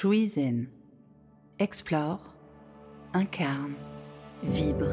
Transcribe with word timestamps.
Shuizen. 0.00 0.68
Explore, 1.58 2.20
incarne, 3.14 3.74
vibre. 4.44 4.86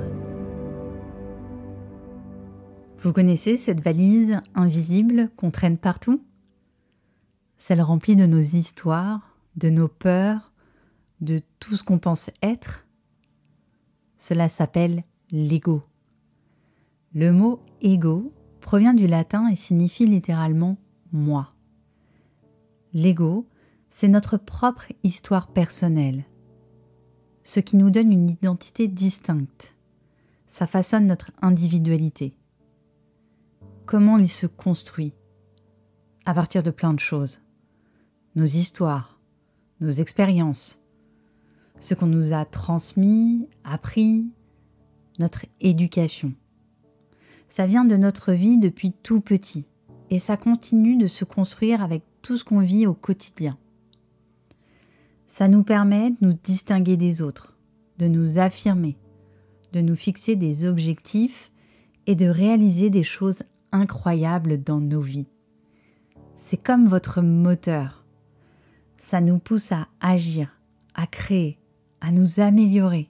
Vous 2.97 3.13
connaissez 3.13 3.55
cette 3.55 3.81
valise 3.81 4.41
invisible 4.55 5.29
qu'on 5.37 5.51
traîne 5.51 5.77
partout? 5.77 6.23
Celle 7.55 7.83
remplie 7.83 8.15
de 8.15 8.25
nos 8.25 8.39
histoires, 8.39 9.37
de 9.57 9.69
nos 9.69 9.87
peurs, 9.87 10.51
de 11.21 11.39
tout 11.59 11.75
ce 11.75 11.83
qu'on 11.83 11.99
pense 11.99 12.31
être? 12.41 12.87
Cela 14.17 14.49
s'appelle 14.49 15.03
l'ego. 15.29 15.83
Le 17.13 17.31
mot 17.31 17.59
ego 17.79 18.33
provient 18.59 18.95
du 18.95 19.05
latin 19.05 19.49
et 19.49 19.55
signifie 19.55 20.07
littéralement 20.07 20.77
moi. 21.11 21.53
L'ego, 22.91 23.47
c'est 23.97 24.09
notre 24.09 24.35
propre 24.35 24.91
histoire 25.03 25.47
personnelle, 25.47 26.25
ce 27.45 27.61
qui 27.61 27.77
nous 27.77 27.89
donne 27.89 28.11
une 28.11 28.29
identité 28.29 28.89
distincte. 28.89 29.73
Ça 30.47 30.67
façonne 30.67 31.07
notre 31.07 31.31
individualité. 31.41 32.37
Comment 33.85 34.17
il 34.17 34.27
se 34.27 34.47
construit 34.47 35.13
À 36.25 36.33
partir 36.33 36.61
de 36.61 36.71
plein 36.71 36.93
de 36.93 36.99
choses. 36.99 37.39
Nos 38.35 38.43
histoires, 38.43 39.17
nos 39.79 39.91
expériences, 39.91 40.81
ce 41.79 41.93
qu'on 41.93 42.07
nous 42.07 42.33
a 42.33 42.43
transmis, 42.43 43.47
appris, 43.63 44.25
notre 45.19 45.45
éducation. 45.61 46.33
Ça 47.47 47.65
vient 47.65 47.85
de 47.85 47.95
notre 47.95 48.33
vie 48.33 48.57
depuis 48.57 48.91
tout 48.91 49.21
petit 49.21 49.69
et 50.09 50.19
ça 50.19 50.35
continue 50.35 50.97
de 50.97 51.07
se 51.07 51.23
construire 51.23 51.81
avec 51.81 52.03
tout 52.21 52.35
ce 52.35 52.43
qu'on 52.43 52.59
vit 52.59 52.87
au 52.87 52.93
quotidien. 52.93 53.57
Ça 55.37 55.49
nous 55.49 55.63
permet 55.63 56.11
de 56.11 56.15
nous 56.21 56.31
distinguer 56.31 56.95
des 56.95 57.21
autres, 57.21 57.57
de 57.97 58.07
nous 58.07 58.39
affirmer, 58.39 58.95
de 59.73 59.81
nous 59.81 59.97
fixer 59.97 60.37
des 60.37 60.65
objectifs 60.65 61.51
et 62.07 62.15
de 62.15 62.25
réaliser 62.25 62.89
des 62.89 63.03
choses 63.03 63.43
incroyables 63.73 64.63
dans 64.63 64.79
nos 64.79 65.01
vies. 65.01 65.27
C'est 66.37 66.55
comme 66.55 66.87
votre 66.87 67.21
moteur. 67.21 68.05
Ça 68.97 69.19
nous 69.19 69.37
pousse 69.37 69.73
à 69.73 69.89
agir, 69.99 70.57
à 70.93 71.05
créer, 71.05 71.59
à 71.99 72.13
nous 72.13 72.39
améliorer. 72.39 73.09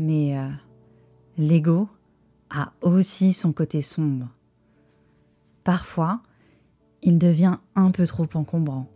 Mais 0.00 0.36
euh, 0.36 0.50
l'ego 1.38 1.88
a 2.50 2.72
aussi 2.82 3.32
son 3.32 3.52
côté 3.52 3.80
sombre. 3.80 4.28
Parfois, 5.62 6.20
il 7.00 7.16
devient 7.16 7.58
un 7.76 7.92
peu 7.92 8.08
trop 8.08 8.26
encombrant. 8.34 8.88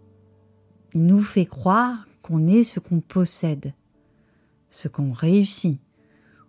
Il 0.94 1.05
nous 1.06 1.20
fait 1.20 1.47
croire 1.47 2.06
qu'on 2.22 2.47
est 2.47 2.64
ce 2.64 2.81
qu'on 2.81 3.00
possède, 3.00 3.72
ce 4.70 4.89
qu'on 4.89 5.12
réussit, 5.12 5.81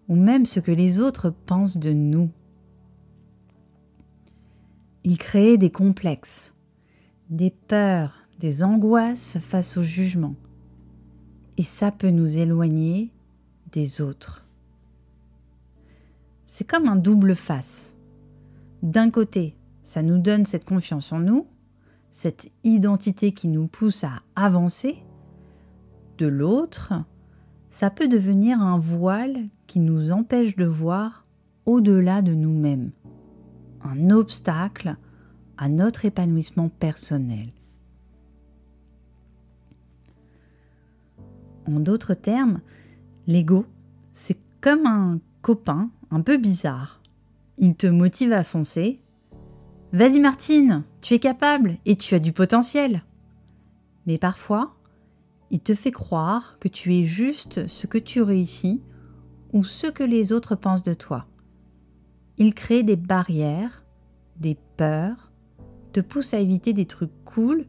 ou 0.08 0.16
même 0.16 0.46
ce 0.46 0.60
que 0.60 0.72
les 0.72 1.00
autres 1.00 1.30
pensent 1.46 1.78
de 1.78 1.92
nous. 1.92 2.30
Il 5.04 5.18
crée 5.18 5.58
des 5.58 5.72
complexes, 5.72 6.54
des 7.30 7.52
peurs, 7.52 8.14
des 8.40 8.64
angoisses 8.64 9.38
face 9.40 9.78
au 9.78 9.84
jugement, 9.84 10.36
et 11.58 11.64
ça 11.64 11.92
peut 11.92 12.10
nous 12.10 12.38
éloigner 12.38 13.12
des 13.72 14.02
autres. 14.02 14.46
C'est 16.46 16.68
comme 16.68 16.88
un 16.88 16.96
double 16.96 17.36
face. 17.36 17.94
D'un 18.82 19.12
côté, 19.12 19.56
ça 19.84 20.02
nous 20.02 20.18
donne 20.18 20.46
cette 20.46 20.66
confiance 20.66 21.12
en 21.12 21.20
nous, 21.20 21.46
cette 22.22 22.52
identité 22.66 23.32
qui 23.32 23.48
nous 23.48 23.68
pousse 23.68 24.04
à 24.04 24.22
avancer. 24.36 24.98
De 26.18 26.28
l'autre, 26.28 26.92
ça 27.70 27.90
peut 27.90 28.10
devenir 28.10 28.62
un 28.62 28.78
voile 28.78 29.48
qui 29.68 29.80
nous 29.80 30.12
empêche 30.12 30.58
de 30.58 30.66
voir 30.66 31.26
au-delà 31.66 32.22
de 32.22 32.34
nous-mêmes, 32.34 32.92
un 33.86 34.10
obstacle 34.10 34.98
à 35.56 35.70
notre 35.70 36.04
épanouissement 36.04 36.68
personnel. 36.68 37.54
En 41.68 41.80
d'autres 41.80 42.16
termes, 42.16 42.60
l'ego, 43.28 43.66
c'est 44.12 44.40
comme 44.60 44.86
un 44.88 45.22
copain 45.42 45.90
un 46.12 46.20
peu 46.20 46.36
bizarre. 46.36 47.02
Il 47.58 47.76
te 47.76 47.88
motive 47.88 48.34
à 48.34 48.44
foncer, 48.44 49.00
Vas-y 49.92 50.20
Martine, 50.20 50.84
tu 51.02 51.16
es 51.16 51.20
capable 51.20 51.78
et 51.86 51.96
tu 51.96 52.14
as 52.14 52.20
du 52.20 52.32
potentiel. 52.32 53.04
Mais 54.06 54.20
parfois, 54.20 54.76
il 55.50 55.62
te 55.62 55.74
fait 55.74 55.92
croire 55.92 56.58
que 56.60 56.68
tu 56.68 56.96
es 56.96 57.06
juste 57.06 57.68
ce 57.68 57.88
que 57.88 57.98
tu 57.98 58.22
réussis 58.22 58.84
ou 59.52 59.64
ce 59.64 59.88
que 59.88 60.04
les 60.04 60.32
autres 60.32 60.56
pensent 60.56 60.84
de 60.84 60.94
toi. 60.94 61.26
Il 62.38 62.54
crée 62.54 62.84
des 62.84 62.96
barrières, 62.96 63.84
des 64.38 64.58
peurs, 64.78 65.32
te 65.92 66.02
pousse 66.02 66.36
à 66.36 66.40
éviter 66.40 66.74
des 66.74 66.86
trucs 66.86 67.12
cool 67.26 67.66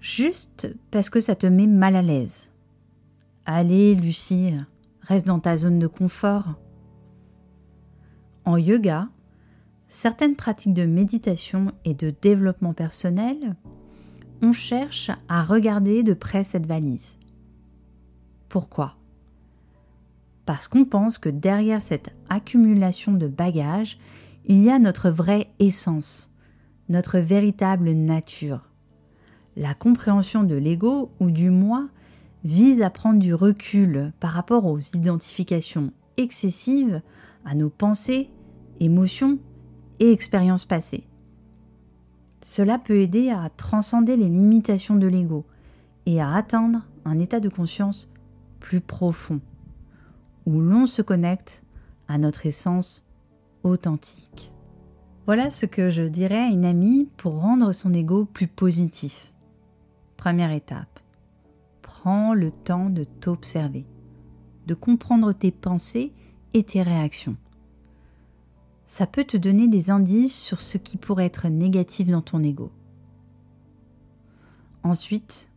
juste 0.00 0.74
parce 0.90 1.10
que 1.10 1.20
ça 1.20 1.34
te 1.34 1.46
met 1.46 1.66
mal 1.66 1.96
à 1.96 2.02
l'aise. 2.02 2.48
Allez 3.44 3.94
Lucie, 3.94 4.54
reste 5.02 5.26
dans 5.26 5.38
ta 5.38 5.58
zone 5.58 5.78
de 5.78 5.86
confort. 5.86 6.54
En 8.46 8.56
yoga, 8.56 9.08
certaines 9.88 10.36
pratiques 10.36 10.74
de 10.74 10.84
méditation 10.84 11.72
et 11.84 11.94
de 11.94 12.14
développement 12.22 12.74
personnel, 12.74 13.56
on 14.42 14.52
cherche 14.52 15.10
à 15.28 15.42
regarder 15.42 16.02
de 16.02 16.14
près 16.14 16.44
cette 16.44 16.66
valise. 16.66 17.18
Pourquoi? 18.48 18.94
Parce 20.46 20.68
qu'on 20.68 20.84
pense 20.84 21.18
que 21.18 21.28
derrière 21.28 21.82
cette 21.82 22.14
accumulation 22.28 23.12
de 23.12 23.26
bagages, 23.26 23.98
il 24.46 24.60
y 24.60 24.70
a 24.70 24.78
notre 24.78 25.10
vraie 25.10 25.50
essence, 25.58 26.30
notre 26.88 27.18
véritable 27.18 27.90
nature. 27.90 28.70
La 29.56 29.74
compréhension 29.74 30.44
de 30.44 30.54
l'ego 30.54 31.10
ou 31.20 31.30
du 31.30 31.50
moi 31.50 31.88
vise 32.44 32.80
à 32.80 32.90
prendre 32.90 33.18
du 33.18 33.34
recul 33.34 34.12
par 34.20 34.30
rapport 34.30 34.64
aux 34.64 34.78
identifications 34.78 35.92
excessives 36.16 37.02
à 37.44 37.54
nos 37.54 37.68
pensées, 37.68 38.30
émotions 38.80 39.38
et 40.00 40.12
expériences 40.12 40.64
passées. 40.64 41.04
Cela 42.42 42.78
peut 42.78 43.00
aider 43.00 43.30
à 43.30 43.50
transcender 43.50 44.16
les 44.16 44.28
limitations 44.28 44.96
de 44.96 45.06
l'ego 45.06 45.44
et 46.06 46.20
à 46.20 46.34
atteindre 46.34 46.82
un 47.04 47.18
état 47.18 47.40
de 47.40 47.48
conscience 47.48 48.08
plus 48.60 48.80
profond, 48.80 49.40
où 50.46 50.60
l'on 50.60 50.86
se 50.86 51.02
connecte 51.02 51.62
à 52.08 52.18
notre 52.18 52.46
essence 52.46 53.06
authentique. 53.64 54.50
Voilà 55.26 55.50
ce 55.50 55.66
que 55.66 55.90
je 55.90 56.02
dirais 56.02 56.44
à 56.44 56.48
une 56.48 56.64
amie 56.64 57.08
pour 57.18 57.40
rendre 57.40 57.72
son 57.72 57.92
ego 57.92 58.24
plus 58.24 58.46
positif. 58.46 59.34
Première 60.16 60.52
étape, 60.52 61.00
prends 61.82 62.32
le 62.32 62.50
temps 62.50 62.88
de 62.88 63.04
t'observer, 63.04 63.84
de 64.66 64.74
comprendre 64.74 65.32
tes 65.32 65.50
pensées 65.50 66.12
et 66.54 66.64
tes 66.64 66.82
réactions 66.82 67.36
ça 68.88 69.06
peut 69.06 69.24
te 69.24 69.36
donner 69.36 69.68
des 69.68 69.90
indices 69.90 70.34
sur 70.34 70.62
ce 70.62 70.78
qui 70.78 70.96
pourrait 70.96 71.26
être 71.26 71.46
négatif 71.48 72.08
dans 72.08 72.22
ton 72.22 72.42
ego. 72.42 72.72
Ensuite, 74.82 75.50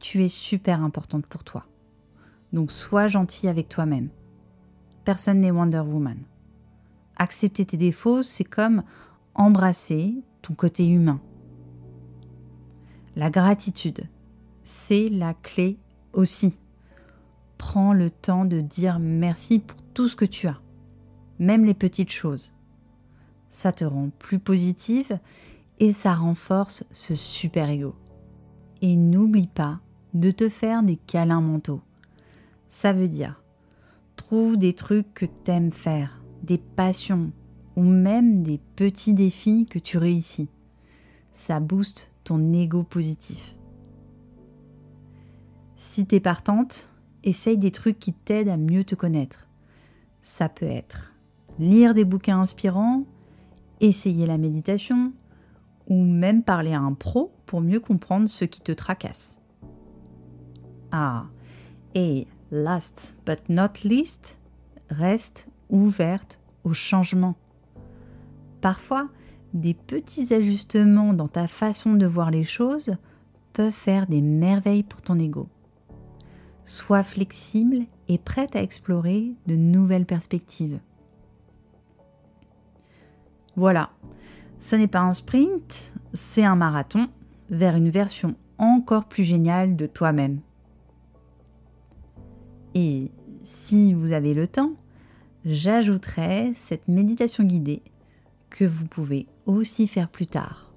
tu 0.00 0.24
es 0.24 0.28
super 0.28 0.82
importante 0.82 1.24
pour 1.26 1.44
toi. 1.44 1.64
Donc 2.52 2.72
sois 2.72 3.06
gentil 3.06 3.46
avec 3.46 3.68
toi-même. 3.68 4.08
Personne 5.04 5.40
n'est 5.40 5.52
Wonder 5.52 5.78
Woman. 5.78 6.18
Accepter 7.16 7.64
tes 7.64 7.76
défauts, 7.76 8.22
c'est 8.22 8.44
comme 8.44 8.82
embrasser 9.36 10.16
ton 10.42 10.54
côté 10.54 10.84
humain. 10.84 11.20
La 13.14 13.30
gratitude, 13.30 14.08
c'est 14.64 15.08
la 15.08 15.34
clé 15.34 15.78
aussi. 16.12 16.58
Prends 17.58 17.92
le 17.92 18.10
temps 18.10 18.44
de 18.44 18.60
dire 18.60 18.98
merci 18.98 19.60
pour 19.60 19.80
tout 19.94 20.08
ce 20.08 20.16
que 20.16 20.24
tu 20.24 20.48
as, 20.48 20.60
même 21.38 21.64
les 21.64 21.74
petites 21.74 22.10
choses 22.10 22.52
ça 23.52 23.70
te 23.70 23.84
rend 23.84 24.08
plus 24.18 24.38
positive 24.38 25.18
et 25.78 25.92
ça 25.92 26.14
renforce 26.14 26.84
ce 26.90 27.14
super 27.14 27.68
ego. 27.68 27.94
Et 28.80 28.96
n'oublie 28.96 29.46
pas 29.46 29.78
de 30.14 30.30
te 30.30 30.48
faire 30.48 30.82
des 30.82 30.96
câlins 30.96 31.42
mentaux. 31.42 31.82
Ça 32.70 32.94
veut 32.94 33.08
dire, 33.08 33.42
trouve 34.16 34.56
des 34.56 34.72
trucs 34.72 35.12
que 35.12 35.26
t'aimes 35.26 35.70
faire, 35.70 36.22
des 36.42 36.56
passions 36.56 37.30
ou 37.76 37.82
même 37.82 38.42
des 38.42 38.58
petits 38.74 39.14
défis 39.14 39.66
que 39.66 39.78
tu 39.78 39.98
réussis. 39.98 40.48
Ça 41.34 41.60
booste 41.60 42.10
ton 42.24 42.54
ego 42.54 42.82
positif. 42.82 43.56
Si 45.76 46.06
t'es 46.06 46.20
partante, 46.20 46.90
essaye 47.22 47.58
des 47.58 47.70
trucs 47.70 47.98
qui 47.98 48.14
t'aident 48.14 48.48
à 48.48 48.56
mieux 48.56 48.84
te 48.84 48.94
connaître. 48.94 49.46
Ça 50.22 50.48
peut 50.48 50.66
être 50.66 51.12
lire 51.58 51.92
des 51.92 52.06
bouquins 52.06 52.40
inspirants, 52.40 53.04
essayer 53.82 54.26
la 54.26 54.38
méditation 54.38 55.12
ou 55.88 56.02
même 56.04 56.42
parler 56.42 56.72
à 56.72 56.80
un 56.80 56.94
pro 56.94 57.32
pour 57.44 57.60
mieux 57.60 57.80
comprendre 57.80 58.28
ce 58.28 58.44
qui 58.46 58.60
te 58.60 58.72
tracasse. 58.72 59.36
Ah, 60.92 61.26
et 61.94 62.26
last 62.50 63.16
but 63.26 63.48
not 63.48 63.84
least, 63.84 64.38
reste 64.88 65.48
ouverte 65.68 66.38
au 66.64 66.72
changement. 66.72 67.34
Parfois, 68.60 69.08
des 69.52 69.74
petits 69.74 70.32
ajustements 70.32 71.12
dans 71.12 71.28
ta 71.28 71.48
façon 71.48 71.94
de 71.94 72.06
voir 72.06 72.30
les 72.30 72.44
choses 72.44 72.96
peuvent 73.52 73.72
faire 73.72 74.06
des 74.06 74.22
merveilles 74.22 74.84
pour 74.84 75.02
ton 75.02 75.18
ego. 75.18 75.48
Sois 76.64 77.02
flexible 77.02 77.86
et 78.08 78.18
prête 78.18 78.54
à 78.54 78.62
explorer 78.62 79.34
de 79.46 79.56
nouvelles 79.56 80.06
perspectives. 80.06 80.78
Voilà, 83.56 83.90
ce 84.58 84.76
n'est 84.76 84.88
pas 84.88 85.00
un 85.00 85.12
sprint, 85.12 85.94
c'est 86.12 86.44
un 86.44 86.56
marathon 86.56 87.08
vers 87.50 87.76
une 87.76 87.90
version 87.90 88.34
encore 88.58 89.06
plus 89.06 89.24
géniale 89.24 89.76
de 89.76 89.86
toi-même. 89.86 90.40
Et 92.74 93.10
si 93.44 93.92
vous 93.92 94.12
avez 94.12 94.34
le 94.34 94.46
temps, 94.46 94.72
j'ajouterai 95.44 96.52
cette 96.54 96.88
méditation 96.88 97.44
guidée 97.44 97.82
que 98.48 98.64
vous 98.64 98.86
pouvez 98.86 99.26
aussi 99.46 99.86
faire 99.86 100.08
plus 100.08 100.26
tard. 100.26 100.72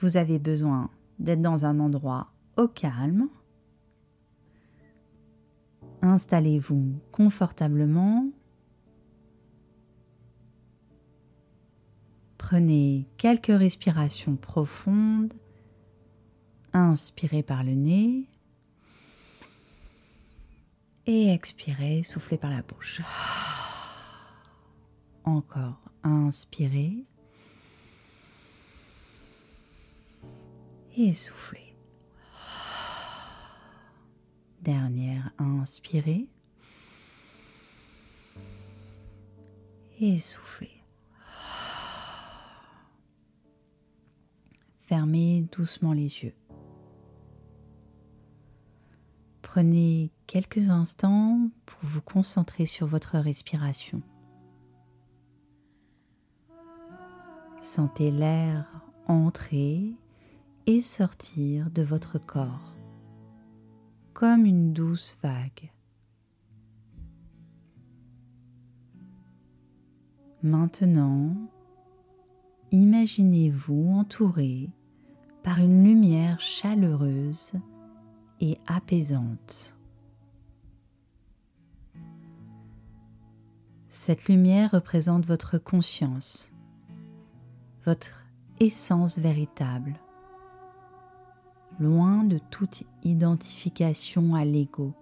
Vous 0.00 0.16
avez 0.16 0.38
besoin 0.38 0.90
d'être 1.18 1.42
dans 1.42 1.66
un 1.66 1.78
endroit 1.78 2.28
au 2.56 2.66
calme. 2.66 3.28
Installez-vous 6.02 6.94
confortablement. 7.12 8.26
Prenez 12.50 13.06
quelques 13.16 13.56
respirations 13.56 14.34
profondes. 14.34 15.32
Inspirez 16.72 17.44
par 17.44 17.62
le 17.62 17.74
nez. 17.74 18.24
Et 21.06 21.32
expirez, 21.32 22.02
soufflez 22.02 22.38
par 22.38 22.50
la 22.50 22.62
bouche. 22.62 23.02
Encore, 25.22 25.78
inspirez. 26.02 27.04
Et 30.96 31.12
soufflez. 31.12 31.76
Dernière, 34.60 35.30
inspirez. 35.38 36.26
Et 40.00 40.18
soufflez. 40.18 40.79
Fermez 44.90 45.46
doucement 45.56 45.92
les 45.92 46.24
yeux. 46.24 46.34
Prenez 49.40 50.10
quelques 50.26 50.68
instants 50.68 51.48
pour 51.64 51.78
vous 51.88 52.00
concentrer 52.00 52.66
sur 52.66 52.88
votre 52.88 53.16
respiration. 53.16 54.02
Sentez 57.60 58.10
l'air 58.10 58.82
entrer 59.06 59.94
et 60.66 60.80
sortir 60.80 61.70
de 61.70 61.82
votre 61.84 62.18
corps 62.18 62.74
comme 64.12 64.44
une 64.44 64.72
douce 64.72 65.16
vague. 65.22 65.70
Maintenant, 70.42 71.36
imaginez-vous 72.72 73.92
entouré 73.92 74.68
par 75.42 75.58
une 75.58 75.84
lumière 75.84 76.40
chaleureuse 76.40 77.52
et 78.40 78.58
apaisante. 78.66 79.76
Cette 83.88 84.28
lumière 84.28 84.70
représente 84.72 85.26
votre 85.26 85.58
conscience, 85.58 86.52
votre 87.84 88.26
essence 88.60 89.18
véritable, 89.18 89.94
loin 91.78 92.24
de 92.24 92.38
toute 92.50 92.84
identification 93.02 94.34
à 94.34 94.44
l'ego. 94.44 94.94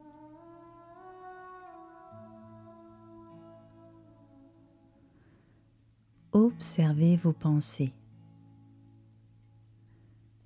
Observez 6.32 7.16
vos 7.16 7.32
pensées. 7.32 7.92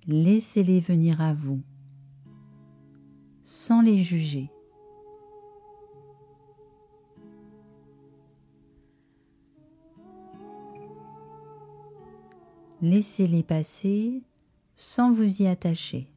Laissez-les 0.07 0.81
venir 0.81 1.21
à 1.21 1.33
vous 1.33 1.61
sans 3.41 3.81
les 3.81 4.03
juger. 4.03 4.49
Laissez-les 12.81 13.43
passer 13.43 14.23
sans 14.75 15.09
vous 15.09 15.41
y 15.41 15.47
attacher. 15.47 16.09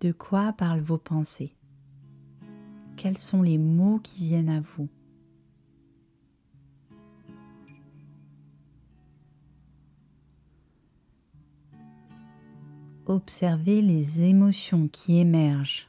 De 0.00 0.12
quoi 0.12 0.52
parlent 0.52 0.80
vos 0.80 0.98
pensées? 0.98 1.56
Quels 2.96 3.18
sont 3.18 3.42
les 3.42 3.58
mots 3.58 3.98
qui 3.98 4.22
viennent 4.26 4.48
à 4.48 4.60
vous? 4.60 4.88
Observez 13.08 13.80
les 13.82 14.22
émotions 14.22 14.86
qui 14.86 15.18
émergent 15.18 15.88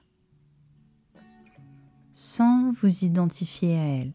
sans 2.13 2.71
vous 2.71 3.05
identifier 3.05 3.77
à 3.77 3.85
elles. 3.85 4.13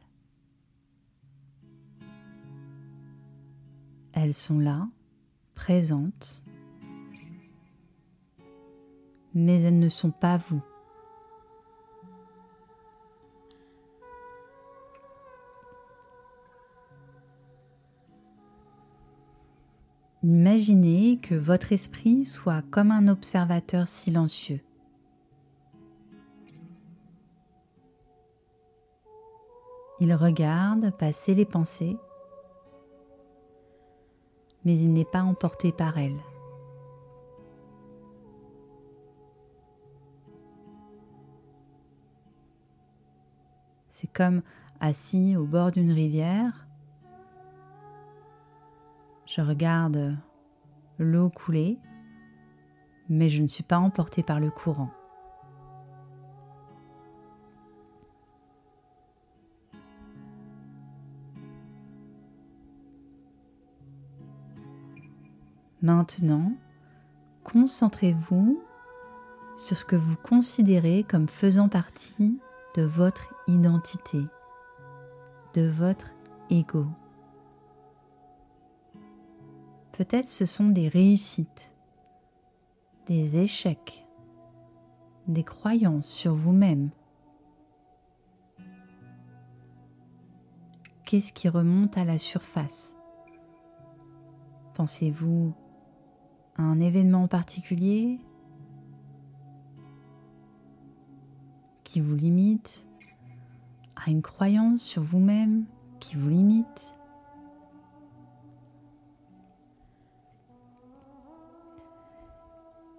Elles 4.12 4.34
sont 4.34 4.58
là, 4.58 4.88
présentes, 5.54 6.42
mais 9.34 9.62
elles 9.62 9.78
ne 9.78 9.88
sont 9.88 10.10
pas 10.10 10.38
vous. 10.38 10.62
Imaginez 20.24 21.18
que 21.18 21.34
votre 21.34 21.72
esprit 21.72 22.24
soit 22.24 22.62
comme 22.70 22.90
un 22.90 23.08
observateur 23.08 23.86
silencieux. 23.86 24.62
Il 30.00 30.14
regarde 30.14 30.96
passer 30.96 31.34
les 31.34 31.44
pensées, 31.44 31.98
mais 34.64 34.78
il 34.78 34.94
n'est 34.94 35.04
pas 35.04 35.22
emporté 35.22 35.72
par 35.72 35.98
elles. 35.98 36.22
C'est 43.90 44.10
comme 44.10 44.40
assis 44.80 45.36
au 45.36 45.44
bord 45.44 45.70
d'une 45.70 45.92
rivière 45.92 46.63
je 49.34 49.40
regarde 49.40 50.16
l'eau 50.98 51.28
couler, 51.28 51.78
mais 53.08 53.28
je 53.28 53.42
ne 53.42 53.48
suis 53.48 53.64
pas 53.64 53.78
emportée 53.78 54.22
par 54.22 54.38
le 54.38 54.48
courant. 54.48 54.90
Maintenant, 65.82 66.52
concentrez-vous 67.42 68.62
sur 69.56 69.76
ce 69.76 69.84
que 69.84 69.96
vous 69.96 70.16
considérez 70.16 71.04
comme 71.08 71.28
faisant 71.28 71.68
partie 71.68 72.38
de 72.76 72.82
votre 72.82 73.34
identité, 73.48 74.22
de 75.54 75.68
votre 75.68 76.12
ego. 76.50 76.86
Peut-être 79.96 80.28
ce 80.28 80.44
sont 80.44 80.70
des 80.70 80.88
réussites, 80.88 81.70
des 83.06 83.36
échecs, 83.36 84.04
des 85.28 85.44
croyances 85.44 86.08
sur 86.08 86.34
vous-même. 86.34 86.90
Qu'est-ce 91.04 91.32
qui 91.32 91.48
remonte 91.48 91.96
à 91.96 92.04
la 92.04 92.18
surface? 92.18 92.96
Pensez-vous 94.74 95.54
à 96.56 96.62
un 96.62 96.80
événement 96.80 97.28
particulier 97.28 98.18
qui 101.84 102.00
vous 102.00 102.16
limite, 102.16 102.84
à 103.94 104.10
une 104.10 104.22
croyance 104.22 104.82
sur 104.82 105.04
vous-même 105.04 105.66
qui 106.00 106.16
vous 106.16 106.30
limite? 106.30 106.94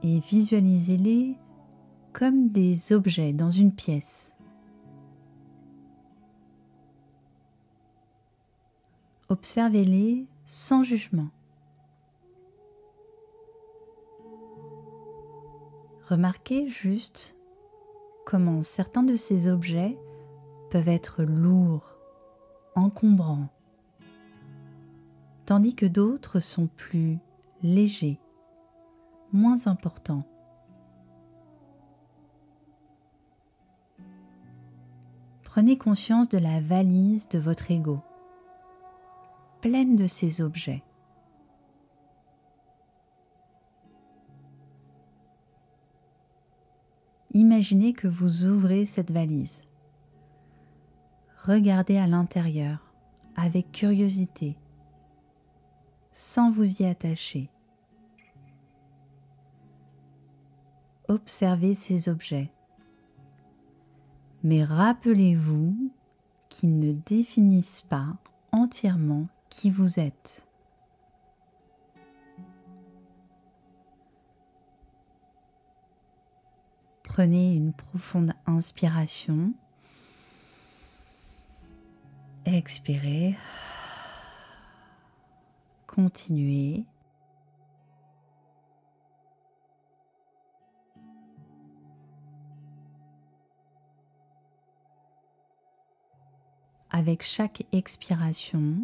Et 0.05 0.19
visualisez-les 0.19 1.35
comme 2.13 2.49
des 2.49 2.93
objets 2.93 3.33
dans 3.33 3.49
une 3.49 3.73
pièce. 3.73 4.31
Observez-les 9.29 10.27
sans 10.45 10.83
jugement. 10.83 11.29
Remarquez 16.07 16.67
juste 16.69 17.35
comment 18.27 18.61
certains 18.61 19.01
de 19.01 19.15
ces 19.15 19.47
objets 19.47 19.97
peuvent 20.69 20.87
être 20.87 21.23
lourds, 21.23 21.97
encombrants, 22.75 23.49
tandis 25.47 25.73
que 25.73 25.87
d'autres 25.87 26.39
sont 26.39 26.67
plus 26.67 27.17
légers, 27.63 28.19
moins 29.35 29.67
importants. 29.67 30.23
Prenez 35.43 35.77
conscience 35.77 36.27
de 36.27 36.37
la 36.37 36.59
valise 36.59 37.29
de 37.29 37.39
votre 37.39 37.69
ego, 37.69 38.01
pleine 39.61 39.95
de 39.95 40.07
ces 40.07 40.41
objets. 40.41 40.83
Imaginez 47.33 47.93
que 47.93 48.07
vous 48.07 48.45
ouvrez 48.45 48.85
cette 48.85 49.11
valise. 49.11 49.61
Regardez 51.43 51.97
à 51.97 52.07
l'intérieur 52.07 52.93
avec 53.35 53.71
curiosité, 53.71 54.57
sans 56.13 56.49
vous 56.49 56.81
y 56.81 56.85
attacher. 56.85 57.49
Observez 61.07 61.75
ces 61.75 62.09
objets. 62.09 62.49
Mais 64.43 64.63
rappelez-vous 64.63 65.91
qu'ils 66.49 66.79
ne 66.79 66.93
définissent 66.93 67.85
pas 67.89 68.15
entièrement 68.51 69.27
qui 69.49 69.69
vous 69.69 69.99
êtes. 69.99 70.43
Prenez 77.03 77.55
une 77.55 77.71
profonde 77.71 78.33
inspiration. 78.45 79.53
Expirez. 82.45 83.37
Continuez. 85.87 86.85
Avec 97.05 97.21
chaque 97.21 97.67
expiration, 97.71 98.83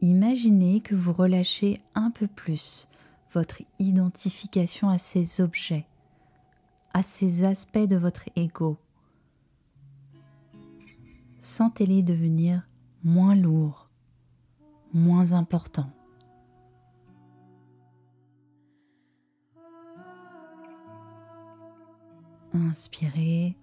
imaginez 0.00 0.80
que 0.80 0.96
vous 0.96 1.12
relâchez 1.12 1.80
un 1.94 2.10
peu 2.10 2.26
plus 2.26 2.88
votre 3.32 3.62
identification 3.78 4.88
à 4.88 4.98
ces 4.98 5.40
objets 5.40 5.86
à 6.92 7.04
ces 7.04 7.44
aspects 7.44 7.78
de 7.78 7.94
votre 7.94 8.24
ego. 8.34 8.76
Sentez-les 11.40 12.02
devenir 12.02 12.66
moins 13.04 13.36
lourds, 13.36 13.88
moins 14.92 15.30
importants. 15.30 15.92
Inspirez, 22.52 23.54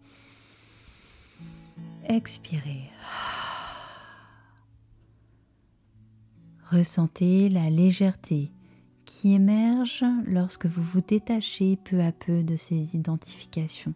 expirez. 2.08 2.90
Ressentez 6.70 7.48
la 7.50 7.70
légèreté 7.70 8.52
qui 9.06 9.34
émerge 9.34 10.04
lorsque 10.26 10.66
vous 10.66 10.82
vous 10.82 11.02
détachez 11.02 11.78
peu 11.78 12.02
à 12.02 12.12
peu 12.12 12.42
de 12.42 12.56
ces 12.56 12.96
identifications. 12.96 13.94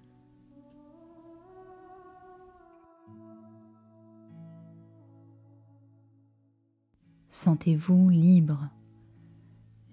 Sentez-vous 7.31 8.09
libre, 8.09 8.69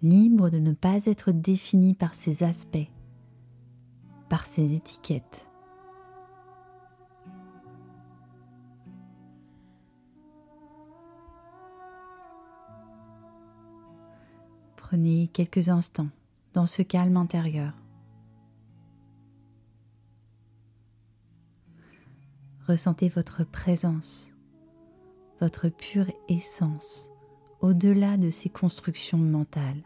libre 0.03 0.51
de 0.51 0.59
ne 0.59 0.73
pas 0.73 1.07
être 1.07 1.33
défini 1.33 1.95
par 1.95 2.15
ces 2.15 2.43
aspects, 2.43 2.91
par 4.29 4.47
ces 4.47 4.75
étiquettes. 4.75 5.46
Prenez 14.89 15.29
quelques 15.33 15.69
instants 15.69 16.11
dans 16.55 16.67
ce 16.67 16.81
calme 16.81 17.17
intérieur. 17.17 17.73
Ressentez 22.69 23.09
votre 23.09 23.43
présence, 23.43 24.31
votre 25.41 25.71
pure 25.71 26.07
essence 26.29 27.09
au-delà 27.61 28.17
de 28.17 28.31
ces 28.31 28.49
constructions 28.49 29.19
mentales. 29.19 29.83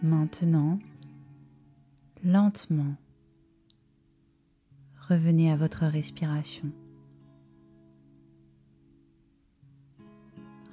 Maintenant, 0.00 0.78
lentement, 2.24 2.96
revenez 5.08 5.50
à 5.50 5.56
votre 5.56 5.86
respiration. 5.86 6.70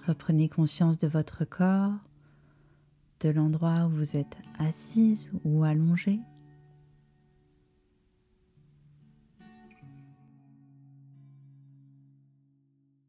Reprenez 0.08 0.50
conscience 0.50 0.98
de 0.98 1.08
votre 1.08 1.46
corps, 1.46 1.94
de 3.22 3.30
l'endroit 3.30 3.86
où 3.86 3.90
vous 3.90 4.18
êtes 4.18 4.38
assise 4.60 5.32
ou 5.44 5.64
allongée. 5.64 6.20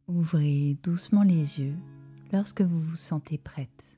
Ouvrez 0.08 0.78
doucement 0.82 1.24
les 1.24 1.60
yeux 1.60 1.76
lorsque 2.32 2.62
vous 2.62 2.80
vous 2.80 2.94
sentez 2.94 3.36
prête. 3.36 3.95